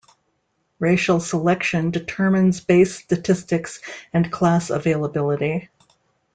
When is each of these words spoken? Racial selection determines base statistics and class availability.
Racial 0.79 1.19
selection 1.19 1.91
determines 1.91 2.59
base 2.59 2.95
statistics 2.95 3.79
and 4.11 4.31
class 4.31 4.71
availability. 4.71 5.69